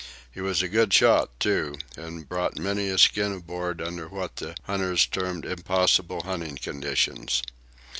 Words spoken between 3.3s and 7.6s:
aboard under what the hunters termed impossible hunting conditions.